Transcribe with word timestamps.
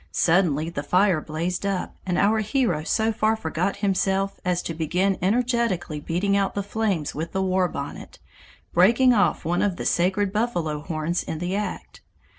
Suddenly 0.11 0.71
the 0.71 0.81
fire 0.81 1.21
blazed 1.21 1.63
up, 1.63 1.95
and 2.07 2.17
our 2.17 2.39
hero 2.39 2.83
so 2.83 3.11
far 3.13 3.35
forgot 3.35 3.75
himself 3.85 4.39
as 4.43 4.63
to 4.63 4.73
begin 4.73 5.15
energetically 5.21 5.99
beating 5.99 6.35
out 6.35 6.55
the 6.55 6.63
flames 6.63 7.13
with 7.13 7.33
the 7.33 7.43
war 7.43 7.67
bonnet, 7.67 8.17
breaking 8.73 9.13
off 9.13 9.45
one 9.45 9.61
of 9.61 9.75
the 9.75 9.85
sacred 9.85 10.33
buffalo 10.33 10.79
horns 10.79 11.21
in 11.21 11.37
the 11.37 11.55
act. 11.55 12.01